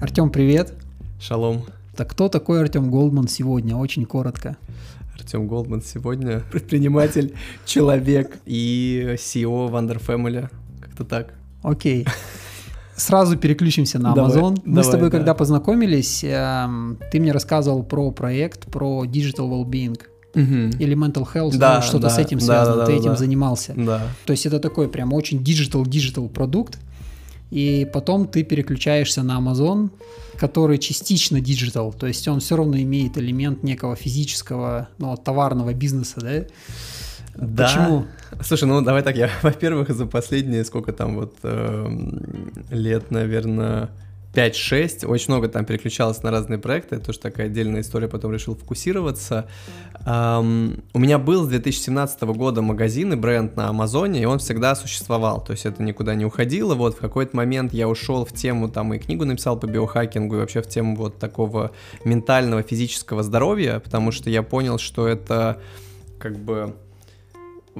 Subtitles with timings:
[0.00, 0.74] Артем, привет.
[1.20, 1.64] Шалом.
[1.96, 3.76] Так кто такой Артем Голдман сегодня?
[3.76, 4.56] Очень коротко.
[5.14, 7.34] Артем Голдман сегодня предприниматель,
[7.66, 10.48] человек и CEO Wonder Family.
[10.80, 11.34] Как-то так.
[11.62, 12.06] Окей.
[12.94, 14.60] Сразу переключимся на Давай, Amazon.
[14.64, 15.16] Мы давай, с тобой, да.
[15.18, 20.00] когда познакомились, эм, ты мне рассказывал про проект, про digital well-being
[20.34, 22.76] или mental health, Да, ну, что-то да, с этим да, связано.
[22.76, 23.16] да, ты да, этим да.
[23.16, 23.74] занимался.
[23.76, 24.02] Да.
[24.24, 26.78] То есть это такой прям очень digital-digital продукт.
[27.50, 29.90] И потом ты переключаешься на Amazon,
[30.38, 36.20] который частично digital, то есть он все равно имеет элемент некого физического, ну, товарного бизнеса,
[36.20, 36.44] да?
[37.34, 37.66] Да.
[37.66, 38.06] Почему?
[38.42, 43.90] Слушай, ну давай так, я, во-первых, за последние, сколько там вот эм, лет, наверное,
[44.34, 48.54] 5-6, очень много там переключалось на разные проекты, это тоже такая отдельная история, потом решил
[48.54, 49.48] фокусироваться.
[50.04, 54.74] Ам, у меня был с 2017 года магазин и бренд на Амазоне, и он всегда
[54.74, 58.68] существовал, то есть это никуда не уходило, вот в какой-то момент я ушел в тему,
[58.68, 61.72] там и книгу написал по биохакингу, и вообще в тему вот такого
[62.04, 65.60] ментального, физического здоровья, потому что я понял, что это
[66.18, 66.74] как бы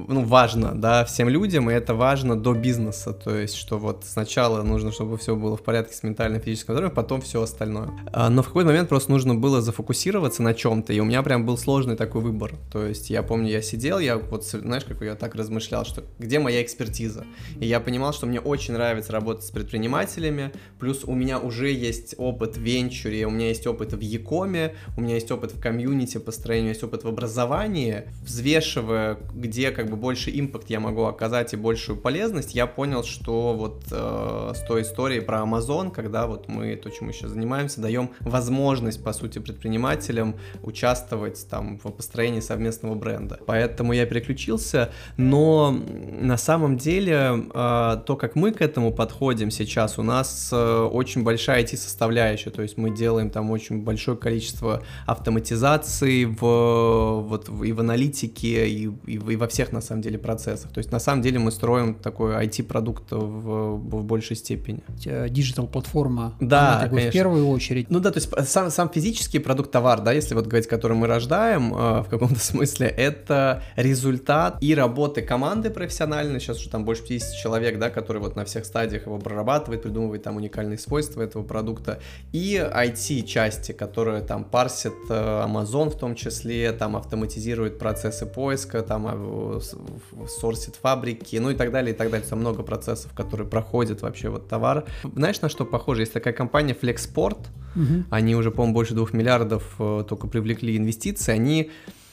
[0.09, 4.63] ну, важно, да, всем людям, и это важно до бизнеса, то есть, что вот сначала
[4.63, 7.91] нужно, чтобы все было в порядке с ментальным, физическим здоровьем, потом все остальное.
[8.13, 11.47] А, Но в какой-то момент просто нужно было зафокусироваться на чем-то, и у меня прям
[11.47, 15.15] был сложный такой выбор, то есть, я помню, я сидел, я вот, знаешь, как я
[15.15, 17.25] так размышлял, что где моя экспертиза,
[17.61, 22.15] и я понимал, что мне очень нравится работать с предпринимателями, плюс у меня уже есть
[22.19, 26.19] опыт в венчуре, у меня есть опыт в Якоме, у меня есть опыт в комьюнити
[26.19, 31.57] построению, есть опыт в образовании, взвешивая, где как бы больше импакт я могу оказать и
[31.57, 36.75] большую полезность, я понял, что вот э, с той историей про Amazon, когда вот мы,
[36.77, 42.95] то, чем мы сейчас занимаемся, даем возможность, по сути, предпринимателям участвовать там в построении совместного
[42.95, 43.39] бренда.
[43.47, 49.99] Поэтому я переключился, но на самом деле э, то, как мы к этому подходим сейчас,
[49.99, 56.25] у нас э, очень большая IT-составляющая, то есть мы делаем там очень большое количество автоматизации
[56.25, 60.71] в, вот, и в аналитике, и, и и во всех, на самом деле, процессах.
[60.73, 64.81] То есть, на самом деле, мы строим такой IT-продукт в, в большей степени.
[65.29, 67.13] Диджитал-платформа, Да, она бы в конечно.
[67.13, 67.91] первую очередь.
[67.91, 71.07] Ну да, то есть сам, сам физический продукт товар, да, если вот говорить, который мы
[71.07, 77.03] рождаем, э, в каком-то смысле, это результат и работы команды профессиональной, сейчас уже там больше
[77.07, 81.43] 50 человек, да, которые вот на всех стадиях его прорабатывает, придумывает там уникальные свойства этого
[81.45, 81.99] продукта,
[82.33, 85.15] и IT-части, которые там парсят э,
[85.47, 91.55] Amazon в том числе, там автоматизирует процессы поиска, там э, в- сорсит фабрики, ну и
[91.55, 92.27] так далее, и так далее.
[92.29, 94.85] Там много процессов, которые проходят вообще вот товар.
[95.15, 96.03] Знаешь, на что похоже?
[96.03, 97.39] Есть такая компания Flexport,
[97.75, 98.07] Мгм.
[98.11, 101.33] они уже, по-моему, больше двух миллиардов э, только привлекли инвестиции.
[101.33, 101.71] Они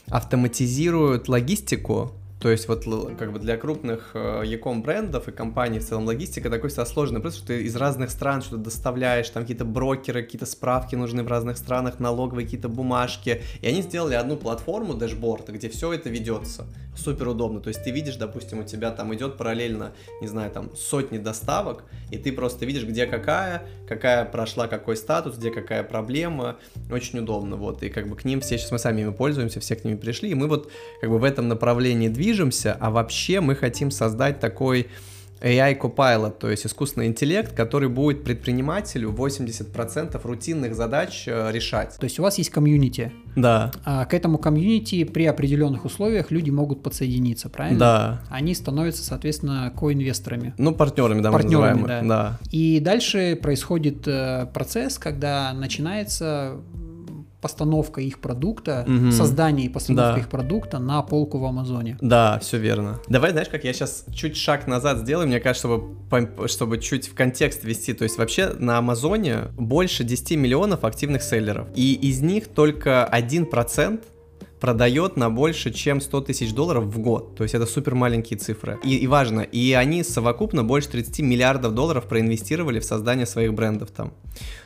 [0.07, 2.11] автоматизируют логистику.
[2.45, 2.85] То есть вот
[3.17, 7.19] как бы для крупных э, e-com брендов и компаний в целом логистика такой всегда сложный
[7.19, 11.27] процесс, что ты из разных стран что-то доставляешь, там какие-то брокеры, какие-то справки нужны в
[11.27, 13.41] разных странах, налоговые какие-то бумажки.
[13.61, 16.67] И они сделали одну платформу, дэшборд, где все это ведется.
[16.95, 17.61] Супер удобно.
[17.61, 21.83] То есть ты видишь, допустим, у тебя там идет параллельно, не знаю, там сотни доставок,
[22.11, 26.57] и ты просто видишь, где какая, какая прошла какой статус, где какая проблема.
[26.91, 27.55] Очень удобно.
[27.55, 27.81] Вот.
[27.83, 30.29] И как бы к ним все, сейчас мы сами ими пользуемся, все к ним пришли,
[30.29, 32.34] и мы вот как бы в этом направлении движемся,
[32.79, 34.87] а вообще мы хотим создать такой
[35.41, 41.97] AI Copilot, то есть искусственный интеллект, который будет предпринимателю 80% рутинных задач э, решать.
[41.99, 43.11] То есть у вас есть комьюнити.
[43.35, 47.79] Да, А к этому комьюнити при определенных условиях люди могут подсоединиться, правильно?
[47.79, 48.21] да.
[48.29, 50.53] Они становятся, соответственно, коинвесторами.
[50.57, 52.39] Ну, партнерами, да, мы Партнерами, называем их, да.
[52.51, 56.57] И дальше происходит э, процесс, когда начинается
[57.45, 59.11] постановка их продукта, Мгм.
[59.11, 60.19] создание и постановка Да.
[60.19, 61.95] их продукта на полку в Амазоне.
[62.01, 62.99] Да, все верно.
[63.07, 67.13] Давай, знаешь, как я сейчас чуть шаг назад сделаю, мне кажется, чтобы, чтобы чуть в
[67.13, 67.93] контекст ввести.
[67.93, 73.99] То есть вообще на Амазоне больше 10 миллионов активных селлеров, и из них только 1%
[74.59, 77.35] продает на больше, чем 100 тысяч долларов в год.
[77.35, 78.79] То есть это супер маленькие цифры.
[78.83, 83.91] И, и важно, и они совокупно больше 30 миллиардов долларов проинвестировали в создание своих брендов
[83.91, 84.07] там.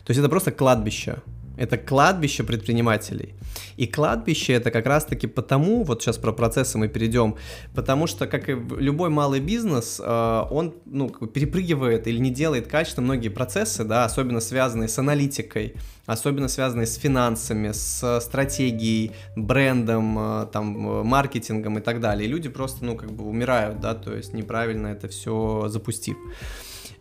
[0.05, 1.17] То есть это просто кладбище.
[1.59, 3.33] Это кладбище предпринимателей.
[3.75, 7.35] И кладбище это как раз-таки потому, вот сейчас про процессы мы перейдем,
[7.75, 13.07] потому что, как и любой малый бизнес, э, он ну, перепрыгивает или не делает качественно
[13.07, 15.75] многие процессы, да, особенно связанные с аналитикой,
[16.05, 22.25] особенно связанные с финансами, с стратегией, брендом, э, там, э, маркетингом и так далее.
[22.25, 26.15] И люди просто, ну, как бы умирают, да, то есть неправильно это все запустив.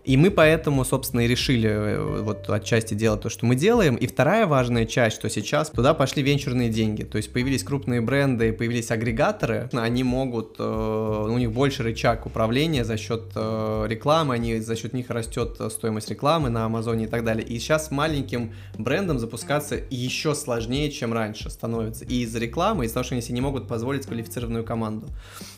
[0.09, 3.95] И мы поэтому, собственно, и решили э, вот отчасти делать то, что мы делаем.
[3.95, 7.03] И вторая важная часть, что сейчас туда пошли венчурные деньги.
[7.03, 9.69] То есть появились крупные бренды, появились агрегаторы.
[9.75, 14.95] Они могут, э, у них больше рычаг управления за счет э, рекламы, они, за счет
[14.95, 17.47] них растет стоимость рекламы на Амазоне и так далее.
[17.47, 22.07] И сейчас маленьким брендом запускаться еще сложнее, чем раньше становится.
[22.07, 25.09] И из-за рекламы, из-за того, что они себе не могут позволить квалифицированную команду.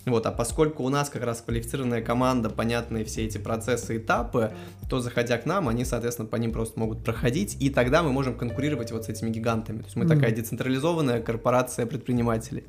[0.07, 4.40] Вот, а поскольку у нас как раз квалифицированная команда, понятные все эти процессы, этапы,
[4.89, 8.35] то заходя к нам, они, соответственно, по ним просто могут проходить, и тогда мы можем
[8.35, 9.79] конкурировать вот с этими гигантами.
[9.79, 10.09] То есть мы mm-hmm.
[10.09, 12.65] такая децентрализованная корпорация предпринимателей,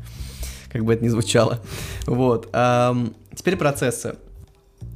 [0.71, 1.59] как бы это ни звучало.
[2.05, 2.47] Вот.
[3.35, 4.15] Теперь процессы.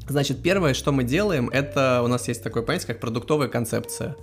[0.08, 4.16] Значит, первое, что мы делаем, это у нас есть такое понятие, как продуктовая концепция.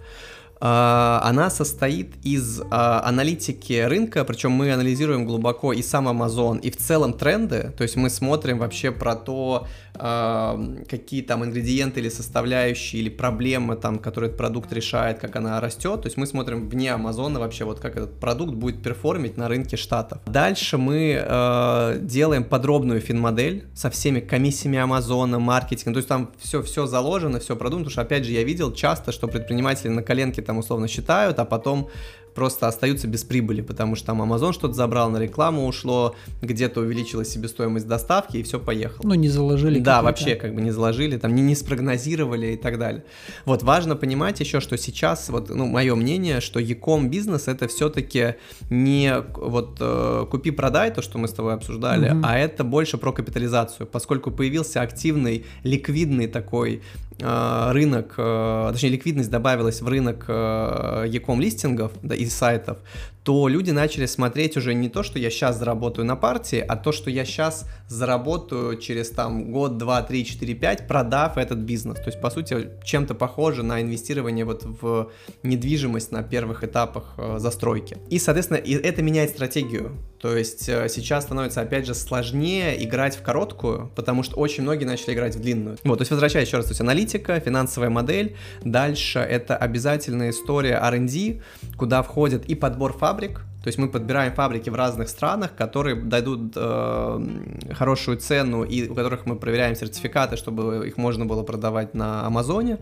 [0.64, 6.70] А, она состоит из а, аналитики рынка, причем мы анализируем глубоко и сам Amazon, и
[6.70, 10.56] в целом тренды, то есть мы смотрим вообще про то, а,
[10.88, 16.02] какие там ингредиенты или составляющие, или проблемы там, которые этот продукт решает, как она растет,
[16.02, 19.76] то есть мы смотрим вне Амазона вообще, вот как этот продукт будет перформить на рынке
[19.76, 20.20] штатов.
[20.26, 26.86] Дальше мы делаем подробную финмодель со всеми комиссиями Амазона, маркетингом, то есть там все, все
[26.86, 30.51] заложено, все продумано, потому что, опять же, я видел часто, что предприниматели на коленке там
[30.52, 31.88] там условно считают, а потом
[32.34, 37.28] просто остаются без прибыли, потому что там Amazon что-то забрал, на рекламу ушло, где-то увеличилась
[37.28, 39.00] себестоимость доставки, и все поехало.
[39.04, 39.78] Ну, не заложили.
[39.78, 43.04] Да, вообще как бы не заложили, там не, не спрогнозировали и так далее.
[43.44, 48.36] Вот, важно понимать еще, что сейчас, вот, ну, мое мнение, что e-com бизнес это все-таки
[48.70, 52.20] не вот э, купи-продай, то, что мы с тобой обсуждали, угу.
[52.24, 56.82] а это больше про капитализацию, поскольку появился активный, ликвидный такой
[57.18, 62.78] э, рынок, э, точнее, ликвидность добавилась в рынок э, e-com листингов, да, из сайтов,
[63.24, 66.90] то люди начали смотреть уже не то, что я сейчас заработаю на партии, а то,
[66.90, 71.98] что я сейчас заработаю через там год, два, три, четыре, пять, продав этот бизнес.
[71.98, 75.10] То есть, по сути, чем-то похоже на инвестирование вот в
[75.42, 77.98] недвижимость на первых этапах э, застройки.
[78.10, 79.92] И, соответственно, и это меняет стратегию.
[80.20, 84.84] То есть э, сейчас становится, опять же, сложнее играть в короткую, потому что очень многие
[84.84, 85.76] начали играть в длинную.
[85.84, 90.80] Вот, то есть, возвращаясь еще раз, то есть аналитика, финансовая модель, дальше это обязательная история
[90.82, 91.40] R&D,
[91.76, 92.11] куда входит
[92.48, 98.16] и подбор фабрик, то есть мы подбираем фабрики в разных странах, которые дадут э, хорошую
[98.16, 102.78] цену и у которых мы проверяем сертификаты, чтобы их можно было продавать на Амазоне.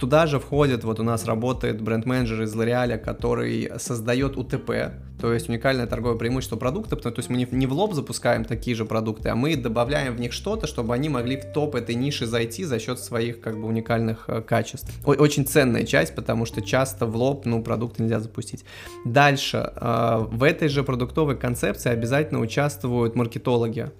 [0.00, 5.50] Туда же входит, вот у нас работает бренд-менеджер из L'Oreal, который создает УТП, то есть
[5.50, 9.28] уникальное торговое преимущество продукта, то есть мы не, не в лоб запускаем такие же продукты,
[9.28, 12.78] а мы добавляем в них что-то, чтобы они могли в топ этой ниши зайти за
[12.78, 14.90] счет своих как бы уникальных э, качеств.
[15.04, 18.64] О- очень ценная часть, потому что часто в лоб, ну, продукты нельзя запустить.
[19.04, 23.90] Дальше, э, в этой же продуктовой концепции обязательно участвуют маркетологи.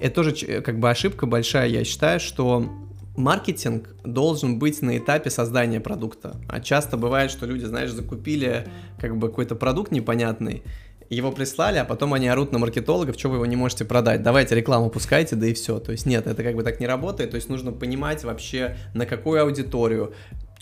[0.00, 2.68] Это тоже как бы ошибка большая, я считаю, что
[3.16, 6.36] маркетинг должен быть на этапе создания продукта.
[6.48, 8.66] А часто бывает, что люди, знаешь, закупили
[9.00, 10.62] как бы какой-то продукт непонятный,
[11.08, 14.54] его прислали, а потом они орут на маркетологов, что вы его не можете продать, давайте
[14.54, 15.78] рекламу пускайте, да и все.
[15.78, 19.06] То есть нет, это как бы так не работает, то есть нужно понимать вообще, на
[19.06, 20.14] какую аудиторию,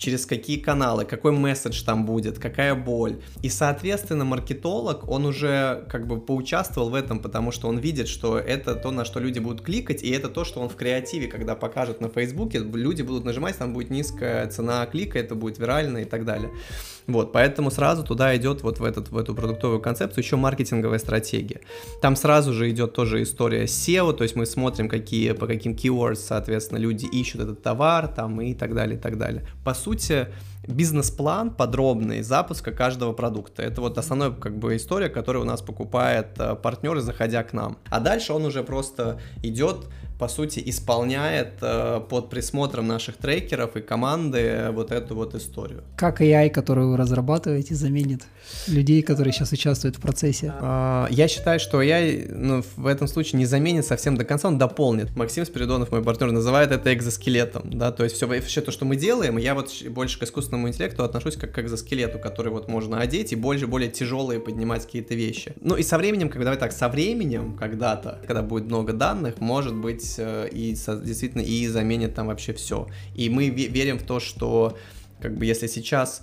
[0.05, 3.23] через какие каналы, какой месседж там будет, какая боль.
[3.43, 8.39] И, соответственно, маркетолог, он уже как бы поучаствовал в этом, потому что он видит, что
[8.39, 11.55] это то, на что люди будут кликать, и это то, что он в креативе, когда
[11.55, 16.05] покажет на Фейсбуке, люди будут нажимать, там будет низкая цена клика, это будет вирально и
[16.05, 16.51] так далее.
[17.07, 21.61] Вот, поэтому сразу туда идет вот в, этот, в эту продуктовую концепцию еще маркетинговая стратегия.
[22.01, 26.17] Там сразу же идет тоже история SEO, то есть мы смотрим, какие, по каким keywords,
[26.17, 29.47] соответственно, люди ищут этот товар, там и так далее, и так далее.
[29.65, 30.29] По сути,
[30.67, 33.63] бизнес-план подробный запуска каждого продукта.
[33.63, 37.79] Это вот основная как бы история, которую у нас покупает э, партнер, заходя к нам.
[37.91, 39.87] А дальше он уже просто идет
[40.19, 45.83] по сути, исполняет э, под присмотром наших трекеров и команды вот эту вот историю.
[45.97, 48.23] Как AI, которую вы разрабатываете, заменит
[48.69, 50.53] людей, которые сейчас участвуют в процессе?
[50.61, 54.59] А, я считаю, что AI ну, в этом случае не заменит совсем до конца, он
[54.59, 55.17] дополнит.
[55.17, 58.97] Максим Спиридонов, мой партнер, называет это экзоскелетом, да, то есть все, все то, что мы
[58.97, 63.33] делаем, я вот больше к искусственному интеллекту отношусь как к экзоскелету, который вот можно одеть
[63.33, 65.55] и больше, более тяжелые поднимать какие-то вещи.
[65.61, 69.75] Ну и со временем, как давай так, со временем когда-то, когда будет много данных, может
[69.75, 72.89] быть быть э, и действительно и заменит там вообще все.
[73.15, 74.77] И мы верим в то, что
[75.21, 76.23] как бы если сейчас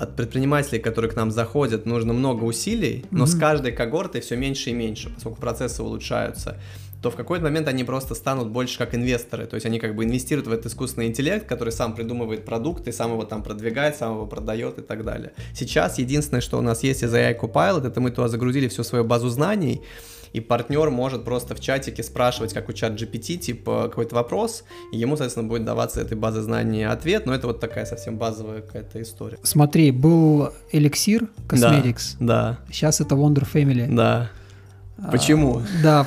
[0.00, 3.28] от предпринимателей, которые к нам заходят, нужно много усилий, но mm-hmm.
[3.28, 6.56] с каждой когортой все меньше и меньше, поскольку процессы улучшаются
[7.04, 10.04] то в какой-то момент они просто станут больше как инвесторы, то есть они как бы
[10.04, 14.26] инвестируют в этот искусственный интеллект, который сам придумывает продукты, сам его там продвигает, сам его
[14.26, 15.32] продает и так далее.
[15.54, 19.04] Сейчас единственное, что у нас есть из AI Copilot, это мы туда загрузили всю свою
[19.04, 19.82] базу знаний,
[20.32, 24.96] и партнер может просто в чатике спрашивать, как у чат GPT, типа какой-то вопрос, и
[24.96, 29.02] ему, соответственно, будет даваться этой базы знаний ответ, но это вот такая совсем базовая какая-то
[29.02, 29.36] история.
[29.42, 32.16] Смотри, был эликсир Cosmetics.
[32.18, 32.60] Да.
[32.72, 33.94] Сейчас это Wonder Family.
[33.94, 34.30] Да.
[35.10, 35.58] Почему?
[35.58, 36.06] А, да,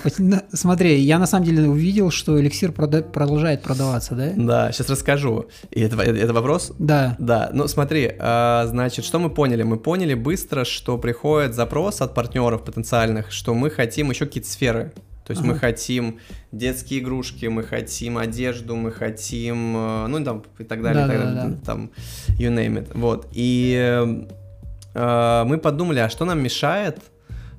[0.54, 4.34] смотри, я на самом деле увидел, что эликсир прода- продолжает продаваться, да?
[4.36, 5.48] Да, сейчас расскажу.
[5.72, 6.74] И это, это вопрос?
[6.80, 7.16] Да.
[7.20, 9.64] Да, ну смотри, а, значит, что мы поняли?
[9.64, 14.94] Мы поняли быстро, что приходит запрос от партнеров потенциальных, что мы хотим еще какие-то сферы.
[15.26, 15.54] То есть ага.
[15.54, 16.20] мы хотим
[16.54, 21.18] детские игрушки, мы хотим одежду, мы хотим, э, ну там и так далее, да, и
[21.18, 21.92] так далее, да, там
[22.40, 22.92] you name it.
[22.94, 23.28] Вот.
[23.34, 23.76] И
[24.94, 27.00] э, мы подумали, а что нам мешает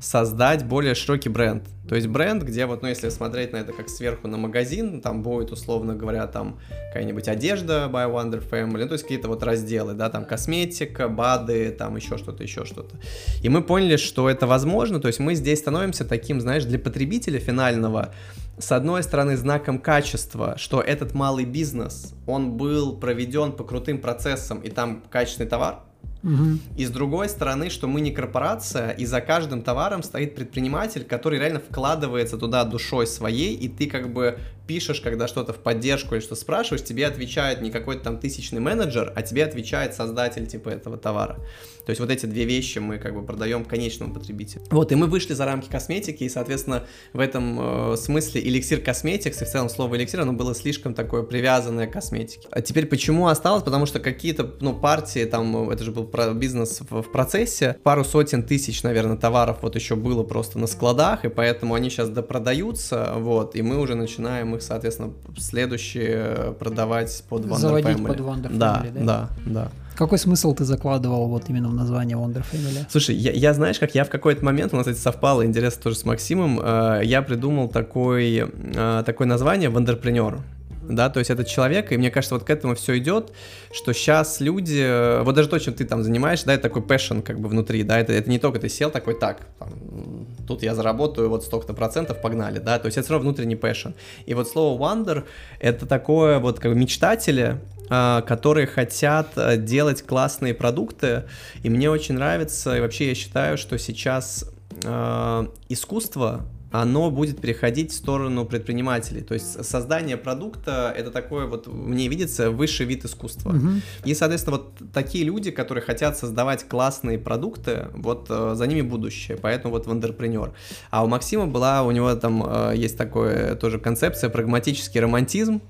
[0.01, 1.65] создать более широкий бренд.
[1.89, 5.23] То есть бренд, где вот, ну, если смотреть на это как сверху на магазин, там
[5.23, 9.95] будет, условно говоря, там какая-нибудь одежда by Wonder Family, ну, то есть какие-то вот разделы,
[9.95, 12.97] да, там косметика, БАДы, там еще что-то, еще что-то.
[13.43, 17.41] И мы поняли, что это возможно, то есть мы здесь становимся таким, знаешь, для потребителя
[17.41, 18.15] финального,
[18.59, 24.61] с одной стороны, знаком качества, что этот малый бизнес, он был проведен по крутым процессам,
[24.61, 25.81] и там качественный товар,
[26.23, 26.59] Угу.
[26.77, 31.39] И с другой стороны, что мы не корпорация, и за каждым товаром стоит предприниматель, который
[31.39, 36.21] реально вкладывается туда душой своей, и ты как бы пишешь, когда что-то в поддержку или
[36.21, 40.99] что спрашиваешь, тебе отвечает не какой-то там тысячный менеджер, а тебе отвечает создатель типа этого
[40.99, 41.41] товара.
[41.89, 44.61] То есть вот эти две вещи мы как бы продаем конечному потребителю.
[44.71, 46.85] Вот, и мы вышли за рамки косметики, и, соответственно,
[47.15, 51.23] в этом э, смысле эликсир косметикс, и в целом слово эликсир, оно было слишком такое
[51.23, 52.47] привязанное к косметике.
[52.51, 53.63] А теперь почему осталось?
[53.63, 58.05] Потому что какие-то, ну, партии, там, это же был про бизнес в, в процессе, пару
[58.05, 63.15] сотен тысяч, наверное, товаров вот еще было просто на складах, и поэтому они сейчас допродаются,
[63.17, 68.07] вот, и мы уже начинаем их, соответственно, следующие продавать под Wonder Заводить Family.
[68.07, 68.83] под Wonder Family, да?
[68.83, 69.69] Да, да, да.
[69.99, 72.87] Какой смысл ты закладывал вот именно в название Wonder Family?
[72.89, 75.97] Слушай, я, я знаешь, как я в какой-то момент, у нас, кстати, совпало, интересно тоже
[75.97, 80.41] с Максимом, э, я придумал такой, э, такое название Wonderpreneur
[80.89, 83.33] да, то есть этот человек, и мне кажется, вот к этому все идет,
[83.73, 87.23] что сейчас люди, э, вот даже то, чем ты там занимаешься, да, это такой passion
[87.23, 90.75] как бы внутри, да, это, это не только ты сел такой, так, там, тут я
[90.75, 93.95] заработаю вот столько-то процентов, погнали, да, то есть это все равно внутренний passion.
[94.27, 95.25] И вот слово wonder,
[95.61, 101.25] это такое вот как бы мечтатели, а, которые хотят э, делать классные продукты,
[101.63, 104.45] и мне очень нравится, и вообще я считаю, что сейчас
[104.85, 109.23] э, искусство оно будет переходить в сторону предпринимателей.
[109.23, 113.51] То есть создание продукта это такое вот, мне видится, высший вид искусства.
[113.51, 113.69] Угу.
[114.05, 119.39] И, соответственно, вот такие люди, которые хотят создавать классные продукты, вот э, за ними будущее.
[119.41, 120.53] Поэтому вот вендерпренер.
[120.91, 125.61] А у Максима была, у него там э, есть такое тоже концепция прагматический романтизм.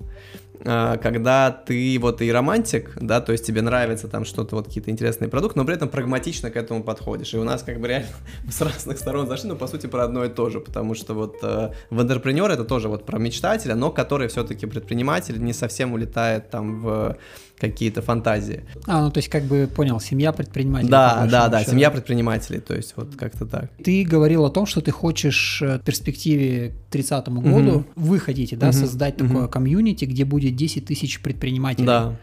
[0.64, 4.90] А, когда ты вот и романтик, да, то есть тебе нравится там что-то, вот какие-то
[4.90, 7.34] интересные продукты, но при этом прагматично к этому подходишь.
[7.34, 8.08] И у нас как бы реально
[8.50, 11.36] с разных сторон зашли, но по сути про одно и то же, потому что вот
[11.42, 16.80] э, вендерпренер это тоже вот про мечтателя, но который все-таки предприниматель, не совсем улетает там
[16.80, 17.16] в
[17.58, 18.64] какие-то фантазии.
[18.86, 20.90] А, ну то есть как бы понял, семья предпринимателей.
[20.90, 23.70] Да, да, да, семья предпринимателей, то есть вот как-то так.
[23.82, 27.84] Ты говорил о том, что ты хочешь э, в перспективе к 30 году, угу.
[27.96, 28.76] вы хотите, да, угу.
[28.76, 29.28] создать угу.
[29.28, 31.86] такое комьюнити, где будет 10 тысяч предпринимателей.
[31.86, 32.16] Да.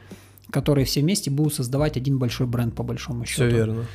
[0.51, 3.47] Которые все вместе будут создавать один большой бренд по большому счету.
[3.47, 3.85] Все верно.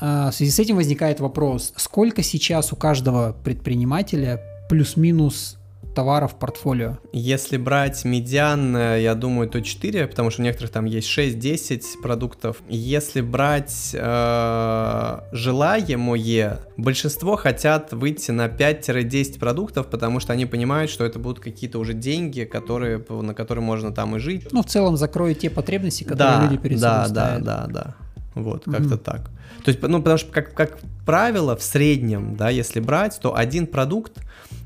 [0.00, 5.58] А, в связи с этим возникает вопрос, сколько сейчас у каждого предпринимателя плюс-минус
[5.94, 6.98] товаров в портфолио?
[7.12, 12.02] Если брать медиан, э, я думаю, то 4, потому что у некоторых там есть 6-10
[12.02, 12.62] продуктов.
[12.68, 21.04] Если брать э, желаемое, большинство хотят выйти на 5-10 продуктов, потому что они понимают, что
[21.04, 24.48] это будут какие-то уже деньги, которые, на которые можно там и жить.
[24.52, 27.44] Ну, в целом закроют те потребности, которые да, люди перед да, собой да, ставят.
[27.44, 28.03] Да, да, да.
[28.34, 28.98] Вот, как-то mm-hmm.
[28.98, 29.30] так.
[29.64, 33.66] То есть, ну, потому что, как, как правило, в среднем, да, если брать, то один
[33.66, 34.18] продукт,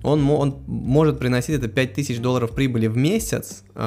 [0.02, 3.78] он, он может приносить это 5000 долларов прибыли в месяц, э,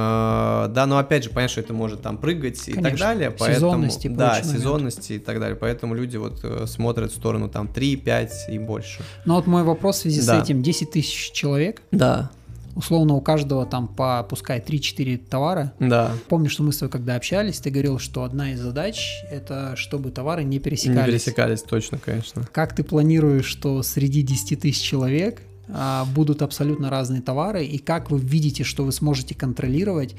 [0.69, 2.79] да, но опять же, понятно, что это может там прыгать Конечно.
[2.79, 7.11] и так далее, поэтому, сезонности, да, сезонности и так далее, поэтому люди вот э, смотрят
[7.11, 9.01] в сторону там 3, 5 и больше.
[9.25, 10.39] Ну вот мой вопрос в связи да.
[10.39, 11.81] с этим, 10 тысяч человек?
[11.91, 12.31] Да
[12.75, 15.73] условно у каждого там по, пускай 3-4 товара.
[15.79, 16.13] Да.
[16.29, 20.11] Помню, что мы с тобой когда общались, ты говорил, что одна из задач это чтобы
[20.11, 20.99] товары не пересекались.
[20.99, 22.47] Не пересекались, точно, конечно.
[22.51, 28.11] Как ты планируешь, что среди 10 тысяч человек а, будут абсолютно разные товары, и как
[28.11, 30.15] вы видите, что вы сможете контролировать,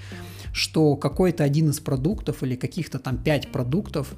[0.53, 4.15] что какой-то один из продуктов или каких-то там 5 продуктов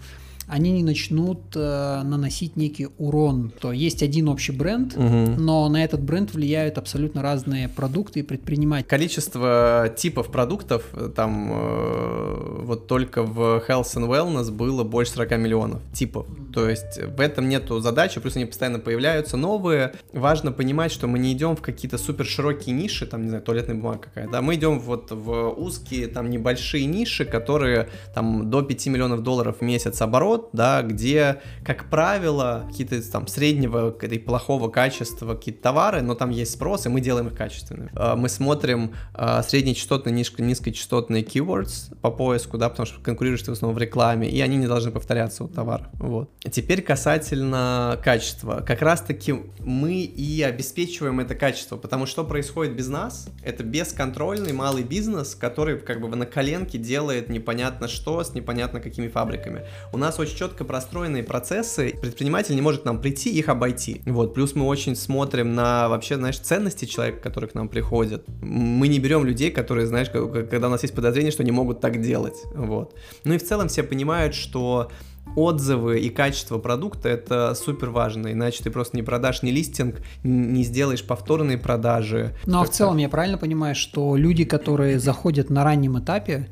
[0.47, 3.53] они не начнут э, наносить некий урон.
[3.61, 5.45] То есть один общий бренд, Мгм.
[5.45, 8.89] но на этот бренд влияют абсолютно разные продукты и предприниматели.
[8.89, 15.39] Количество типов продуктов э, там э, вот только в Health and Wellness было больше 40
[15.39, 16.27] миллионов типов.
[16.53, 19.95] То есть в этом нету задачи, плюс они постоянно появляются новые.
[20.13, 23.75] Важно понимать, что мы не идем в какие-то супер широкие ниши, там, не знаю, туалетная
[23.77, 28.87] бумага какая, да, мы идем вот в узкие, там, небольшие ниши, которые там до 5
[28.87, 35.35] миллионов долларов в месяц оборот, да, где, как правило, какие-то там среднего и плохого качества
[35.35, 37.91] какие-то товары, но там есть спрос, и мы делаем их качественными.
[37.95, 43.51] Э, Мы смотрим э, среднечастотные, низко- низкочастотные keywords по поиску, да, потому что конкурируешь ты
[43.51, 45.89] в основном в рекламе, и они не должны повторяться у товара.
[45.95, 46.31] Вот.
[46.51, 48.63] Теперь касательно качества.
[48.67, 53.29] Как раз-таки мы и обеспечиваем это качество, потому что происходит без нас?
[53.43, 59.09] Это бесконтрольный малый бизнес, который как бы на коленке делает непонятно что с непонятно какими
[59.09, 59.63] фабриками.
[59.93, 64.03] У нас очень четко простроенные процессы, предприниматель не может нам прийти и их обойти.
[64.07, 68.25] Вот, плюс мы очень смотрим на вообще, знаешь, ценности человека, который к нам приходит.
[68.41, 72.01] Мы не берем людей, которые, знаешь, когда у нас есть подозрение, что не могут так
[72.01, 72.43] делать.
[72.55, 72.95] Вот.
[73.25, 74.91] Ну и в целом все понимают, что
[75.37, 80.63] отзывы и качество продукта это супер важно, иначе ты просто не продашь ни листинг, не
[80.65, 82.37] сделаешь повторные продажи.
[82.47, 86.49] Ну а в целом я правильно понимаю, что люди, которые заходят на раннем этапе,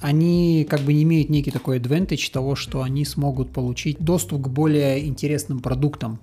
[0.00, 4.48] они как бы не имеют некий такой advantage того, что они смогут получить доступ к
[4.48, 6.20] более интересным продуктам.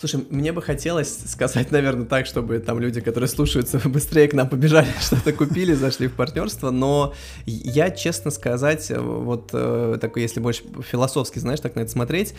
[0.00, 4.48] Слушай, мне бы хотелось сказать, наверное, так, чтобы там люди, которые слушаются, быстрее к нам
[4.48, 7.14] побежали, что-то купили, зашли в партнерство, но
[7.46, 12.34] я, честно сказать, вот э, такой, если больше философски, знаешь, так на это смотреть,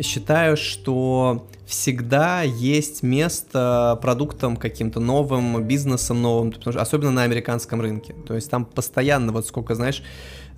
[0.00, 7.80] считаю, что всегда есть место продуктам каким-то новым, бизнесом новым, потому что, особенно на американском
[7.80, 8.14] рынке.
[8.26, 10.02] То есть там постоянно, вот сколько, знаешь,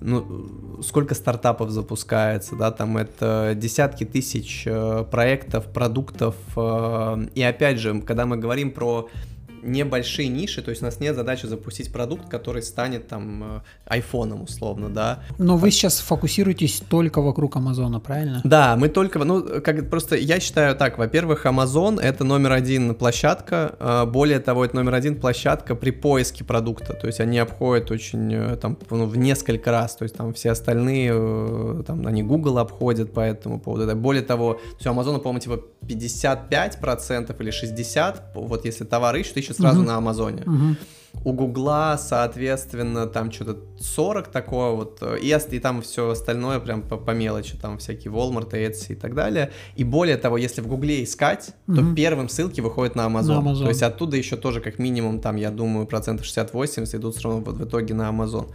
[0.01, 7.79] ну, сколько стартапов запускается, да, там это десятки тысяч э, проектов, продуктов, э, и опять
[7.79, 9.09] же, когда мы говорим про
[9.65, 14.43] небольшие ниши, то есть у нас нет задачи запустить продукт, который станет там э, айфоном
[14.43, 15.23] условно, да.
[15.37, 18.41] Но вы сейчас фокусируетесь только вокруг Амазона, правильно?
[18.43, 23.75] Да, мы только, ну, как просто я считаю так, во-первых, Amazon это номер один площадка,
[23.79, 28.33] э, более того, это номер один площадка при поиске продукта, то есть они обходят очень,
[28.33, 33.13] э, там, ну, в несколько раз, то есть там все остальные, там, они Google обходят
[33.13, 38.83] по этому поводу, Да, более того, все, Amazon, по-моему, типа 55% или 60%, вот если
[38.83, 39.87] товар ищут, ищут сразу Мгм.
[39.87, 40.43] на Амазоне.
[40.45, 40.77] Мгм.
[41.23, 46.97] У Гугла, соответственно, там что-то 40 такое вот, э, и, там все остальное прям по,
[46.97, 49.51] по мелочи, там всякие Walmart, Etsy и так далее.
[49.75, 51.95] И более того, если в Гугле искать, то Мгм.
[51.95, 53.41] первым ссылки выходят на Amazon.
[53.41, 53.63] На Amazon.
[53.63, 57.43] То есть оттуда еще тоже как минимум, там, я думаю, процентов 60-80 идут все равно
[57.43, 58.47] в, в итоге на Amazon.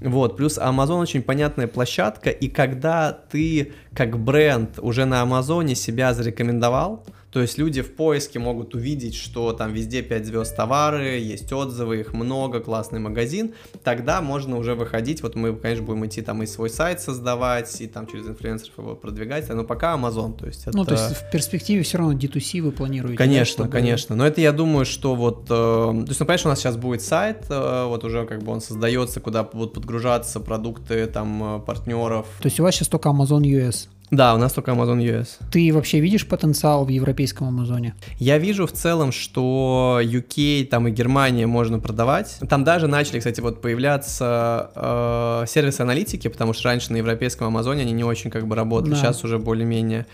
[0.00, 6.14] Вот, плюс Amazon очень понятная площадка, и когда ты как бренд уже на Амазоне себя
[6.14, 11.52] зарекомендовал, то есть люди в поиске могут увидеть, что там везде 5 звезд товары, есть
[11.52, 16.42] отзывы, их много, классный магазин, тогда можно уже выходить, вот мы, конечно, будем идти там
[16.42, 20.62] и свой сайт создавать, и там через инфлюенсеров его продвигать, но пока Amazon, то есть
[20.66, 20.76] это...
[20.76, 23.18] Ну, то есть в перспективе все равно D2C вы планируете.
[23.18, 24.16] да, Конечно, чтобы- конечно.
[24.16, 25.44] Но это я думаю, что вот...
[25.44, 28.52] э, то есть, ну, понимаешь, у нас сейчас будет сайт, э, вот уже как бы
[28.52, 32.26] он создается, куда будут подгружаться продукты там э, партнеров.
[32.40, 33.88] То есть у вас сейчас только Amazon US.
[34.10, 35.28] Да, у нас только Amazon US.
[35.50, 37.94] Ты вообще видишь потенциал в европейском Амазоне?
[38.18, 42.38] Я вижу в целом, что UK там и Германия можно продавать.
[42.48, 47.82] Там даже начали, кстати, вот появляться э, сервисы аналитики, потому что раньше на европейском Амазоне
[47.82, 48.96] они не очень как бы работали, Да.
[48.96, 50.06] сейчас уже более-менее.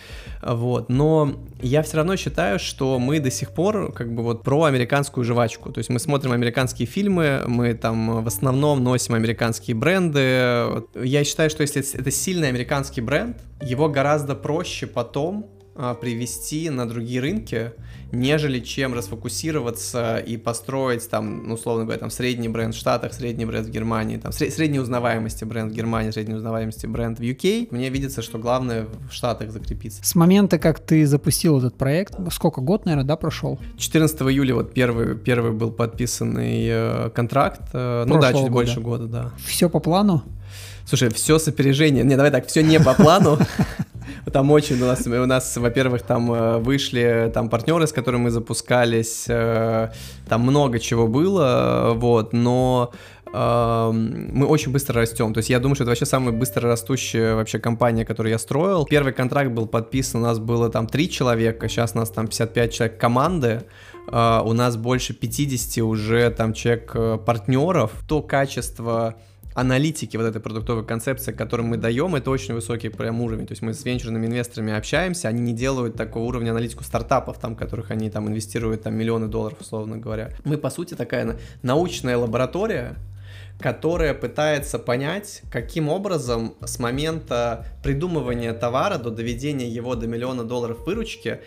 [0.43, 0.89] Вот.
[0.89, 5.25] Но я все равно считаю, что мы до сих пор как бы вот про американскую
[5.25, 5.71] жвачку.
[5.73, 10.19] То есть мы смотрим американские фильмы, мы там в основном носим американские бренды.
[11.03, 16.89] Я считаю, что если это сильный американский бренд, его гораздо проще потом а, привести на
[16.89, 17.73] другие рынки,
[18.13, 23.45] нежели чем расфокусироваться и построить там, ну, условно говоря, там средний бренд в Штатах, средний
[23.45, 27.69] бренд в Германии, там сре- средней узнаваемости бренд в Германии, средней узнаваемости бренд в UK.
[27.73, 30.05] Мне видится, что главное в Штатах закрепиться.
[30.05, 33.59] С момента, как ты запустил этот проект, сколько, год, наверное, да, прошел?
[33.77, 38.65] 14 июля вот первый, первый был подписанный э, контракт, э, ну да, Прошлого чуть года.
[38.67, 39.33] больше года, да.
[39.45, 40.23] Все по плану?
[40.87, 42.07] Слушай, все с опережением.
[42.07, 43.39] Не, давай так, все не по плану.
[44.33, 48.31] Там очень у нас, у нас, во-первых, там э, вышли там партнеры, с которыми мы
[48.31, 49.91] запускались, э,
[50.29, 52.93] там много чего было, э, вот, но
[53.33, 55.35] эм, мы очень быстро растем.
[55.35, 58.87] То есть я думаю, что это вообще самая быстро растущая вообще компания, которую я строил.
[58.87, 62.73] Первый контракт был подписан, у нас было там 3 человека, сейчас у нас там 55
[62.73, 63.63] человек команды.
[64.07, 67.91] У нас больше 50 уже там человек э, партнеров.
[68.07, 69.15] То качество
[69.55, 73.47] аналитики вот этой продуктовой концепции, которую мы даем, это очень высокий прям уровень.
[73.47, 77.55] То есть мы с венчурными инвесторами общаемся, они не делают такого уровня аналитику стартапов, там,
[77.55, 80.31] которых они там инвестируют там миллионы долларов, условно говоря.
[80.45, 82.97] Мы, по сути, такая научная лаборатория,
[83.61, 90.85] которая пытается понять, каким образом с момента придумывания товара до доведения его до миллиона долларов
[90.85, 91.41] выручки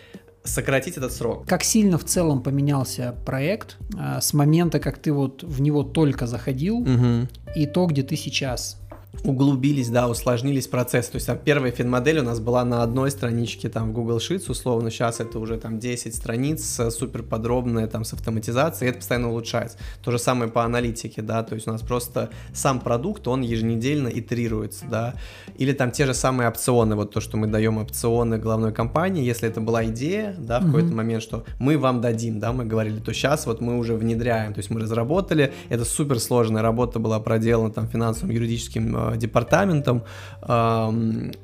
[0.48, 1.46] сократить этот срок.
[1.46, 6.26] Как сильно в целом поменялся проект а, с момента, как ты вот в него только
[6.26, 7.28] заходил, угу.
[7.54, 8.80] и то, где ты сейчас?
[9.24, 11.12] Углубились, да, усложнились процессы.
[11.12, 14.50] То есть там первая фин-модель у нас была на одной страничке там в Google Sheets,
[14.50, 19.78] условно, сейчас это уже там 10 страниц, супер подробная там с автоматизацией, это постоянно улучшается.
[20.02, 24.08] То же самое по аналитике, да, то есть у нас просто сам продукт, он еженедельно
[24.08, 25.14] итерируется, да,
[25.56, 29.48] или там те же самые опционы, вот то, что мы даем опционы главной компании, если
[29.48, 30.66] это была идея, да, в mm-hmm.
[30.66, 34.54] какой-то момент, что мы вам дадим, да, мы говорили, то сейчас вот мы уже внедряем,
[34.54, 40.04] то есть мы разработали, это супер сложная работа была проделана там финансовым, юридическим Э, департаментом,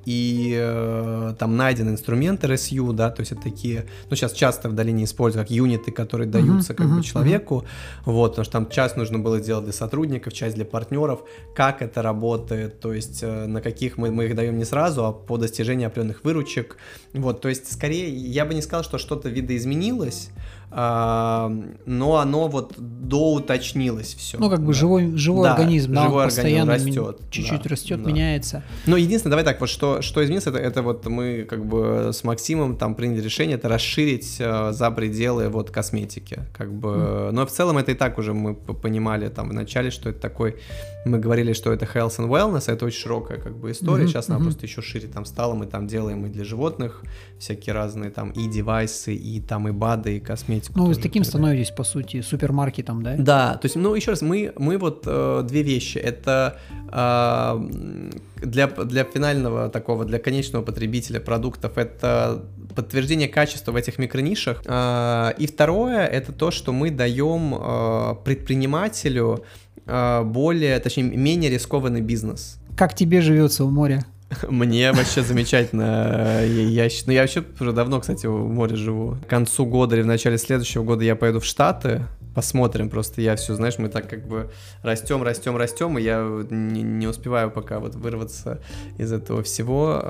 [0.04, 4.74] и э, там найдены инструменты RSU, да, то есть это такие, ну, сейчас часто в
[4.74, 7.64] долине используют как юниты, которые даются как бы человеку,
[8.04, 11.20] вот, потому что там часть нужно было сделать для сотрудников, часть для партнеров,
[11.54, 15.12] как это работает, то есть э, на каких мы, мы их даем не сразу, а
[15.12, 16.76] по достижению определенных выручек,
[17.12, 20.30] вот, то есть скорее я бы не сказал, что что-то видоизменилось,
[20.74, 24.38] но оно вот доуточнилось все.
[24.38, 24.78] Ну, как бы да.
[24.78, 27.20] живой, живой да, организм, да, живой постоянно растет.
[27.30, 28.10] Чуть-чуть да, растет, да.
[28.10, 28.64] меняется.
[28.86, 32.24] Ну, единственное, давай так, вот что, что изменилось, это, это вот мы как бы с
[32.24, 37.30] Максимом там приняли решение, это расширить э, за пределы вот косметики, как бы, mm.
[37.30, 40.56] но в целом это и так уже мы понимали там в начале, что это такой,
[41.04, 44.28] мы говорили, что это health and wellness, это очень широкая как бы история, mm-hmm, сейчас
[44.28, 44.34] mm-hmm.
[44.34, 47.02] она просто еще шире там стала, мы там делаем и для животных
[47.38, 50.78] всякие разные там и девайсы, и там и БАДы, и косметика косметику.
[50.80, 53.14] Ну, вы с таким становитесь, по сути, супермаркетом, да?
[53.18, 55.98] Да, то есть, ну, еще раз, мы, мы вот э, две вещи.
[55.98, 56.58] Это
[56.90, 58.10] э,
[58.42, 64.62] для, для финального такого, для конечного потребителя продуктов, это подтверждение качества в этих микронишах.
[64.66, 69.44] Э, и второе, это то, что мы даем э, предпринимателю
[69.86, 72.58] э, более, точнее, менее рискованный бизнес.
[72.76, 74.04] Как тебе живется у моря?
[74.48, 76.44] Мне вообще замечательно.
[76.44, 79.16] Я, ну, я вообще уже давно, кстати, в море живу.
[79.26, 82.90] К концу года или в начале следующего года я поеду в Штаты посмотрим.
[82.90, 84.50] Просто я все, знаешь, мы так как бы
[84.82, 88.60] растем, растем, растем, и я не, не успеваю пока вот вырваться
[88.98, 90.02] из этого всего.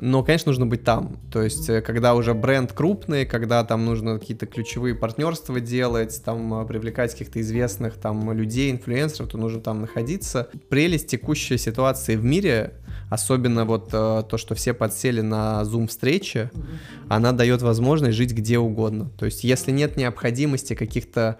[0.00, 1.16] Но, конечно, нужно быть там.
[1.32, 6.54] То есть, э, когда уже бренд крупный, когда там нужно какие-то ключевые партнерства делать, там
[6.54, 10.48] а, привлекать каких-то известных там людей, инфлюенсеров, то нужно там находиться.
[10.68, 12.74] Прелесть текущей ситуации в мире
[13.12, 17.06] особенно вот э, то, что все подсели на Zoom встречи, mm-hmm.
[17.10, 19.10] она дает возможность жить где угодно.
[19.18, 21.36] То есть, если нет необходимости каких-то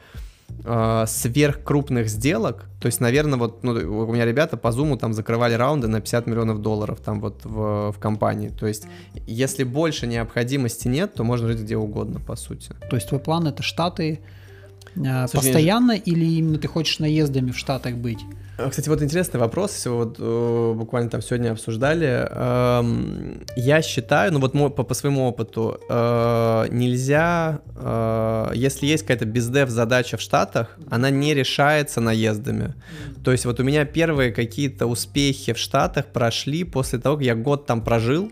[0.64, 5.54] э, сверхкрупных сделок, то есть, наверное, вот ну, у меня ребята по Zoom там закрывали
[5.54, 8.50] раунды на 50 миллионов долларов там вот в, в компании.
[8.50, 8.84] То есть,
[9.26, 12.74] если больше необходимости нет, то можно жить где угодно, по сути.
[12.90, 14.20] То есть, твой план это Штаты
[14.94, 18.20] э, постоянно или именно ты хочешь наездами в Штатах быть?
[18.64, 22.28] А, кстати, вот интересный вопрос, вот э, буквально там сегодня обсуждали.
[22.30, 29.24] Эм, я считаю, ну вот по, по своему опыту, э, нельзя, э, если есть какая-то
[29.24, 32.74] бездев задача в Штатах, она не решается наездами.
[33.24, 37.34] То есть вот у меня первые какие-то успехи в Штатах прошли после того, как я
[37.34, 38.30] год там прожил,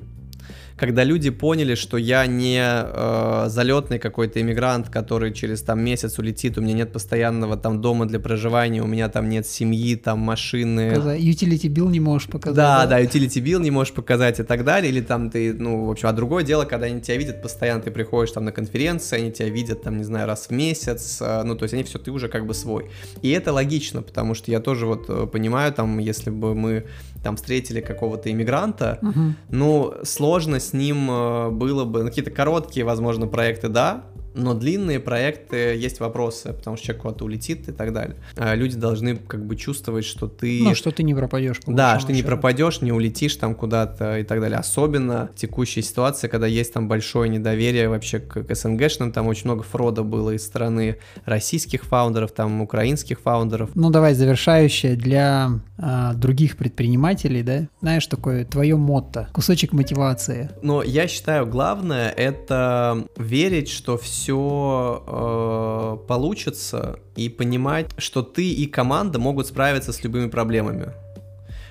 [0.80, 6.56] когда люди поняли, что я не э, залетный какой-то иммигрант, который через там месяц улетит,
[6.56, 10.92] у меня нет постоянного там дома для проживания, у меня там нет семьи, там машины.
[11.18, 12.56] Utility bill не можешь показать.
[12.56, 15.84] Да, да, да, utility bill не можешь показать и так далее, или там ты, ну,
[15.84, 19.18] в общем, а другое дело, когда они тебя видят постоянно, ты приходишь там на конференции,
[19.18, 21.98] они тебя видят там, не знаю, раз в месяц, э, ну, то есть они все,
[21.98, 22.90] ты уже как бы свой.
[23.20, 26.86] И это логично, потому что я тоже вот э, понимаю, там, если бы мы
[27.22, 29.34] там встретили какого-то иммигранта, угу.
[29.50, 35.00] ну, сложно с ним э, было бы, ну, какие-то короткие, возможно, проекты, да, но длинные
[35.00, 38.16] проекты есть вопросы, потому что человек куда-то улетит и так далее.
[38.36, 40.60] А люди должны как бы чувствовать, что ты...
[40.62, 41.60] Ну, что ты не пропадешь.
[41.66, 44.58] Да, что ты не пропадешь, не улетишь там куда-то и так далее.
[44.58, 49.44] Особенно в текущей ситуации, когда есть там большое недоверие вообще к, к СНГшным, там очень
[49.44, 53.70] много фрода было из стороны российских фаундеров, там украинских фаундеров.
[53.74, 57.68] Ну, давай завершающее для а, других предпринимателей, да?
[57.80, 60.50] Знаешь, такое твое мотто, кусочек мотивации.
[60.62, 68.50] Но я считаю, главное это верить, что все все э, получится и понимать, что ты
[68.50, 70.92] и команда могут справиться с любыми проблемами.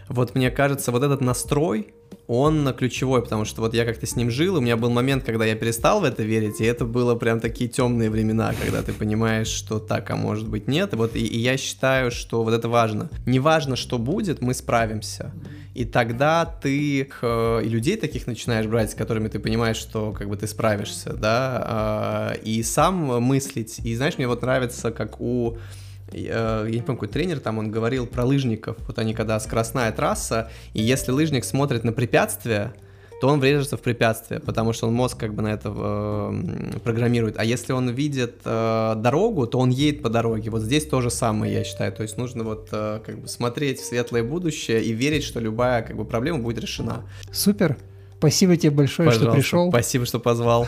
[0.08, 1.94] Вот мне кажется, вот этот настрой,
[2.30, 5.46] он ключевой, потому что вот я как-то с ним жил, у меня был момент, когда
[5.46, 9.48] я перестал в это верить, и это было прям такие темные времена, когда ты понимаешь,
[9.48, 10.94] что так, а может быть нет.
[10.94, 13.10] И вот и, и я считаю, что вот это важно.
[13.26, 15.34] Не важно, что будет, мы справимся.
[15.74, 20.30] И тогда ты э, и людей таких начинаешь брать, с которыми ты понимаешь, что как
[20.30, 23.80] бы ты справишься, да, э, и сам мыслить.
[23.84, 25.58] И знаешь, мне вот нравится, как у
[26.12, 30.52] я не помню, какой тренер там, он говорил про лыжников, вот они когда скоростная трасса,
[30.74, 32.74] и если лыжник смотрит на препятствие,
[33.20, 37.38] то он врежется в препятствие, потому что он мозг как бы на это э, программирует.
[37.38, 40.50] А если он видит э, дорогу, то он едет по дороге.
[40.50, 41.92] Вот здесь то же самое, я считаю.
[41.92, 45.82] То есть нужно вот э, как бы смотреть в светлое будущее и верить, что любая
[45.82, 47.04] как бы проблема будет решена.
[47.32, 47.78] Супер.
[48.20, 49.32] Спасибо тебе большое, Пожалуйста.
[49.32, 49.70] что пришел.
[49.70, 50.68] Спасибо, что позвал.